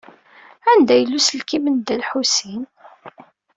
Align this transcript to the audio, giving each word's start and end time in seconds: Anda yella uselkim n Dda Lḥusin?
Anda 0.71 0.93
yella 0.97 1.15
uselkim 1.17 1.65
n 1.69 1.75
Dda 1.77 1.95
Lḥusin? 2.01 2.63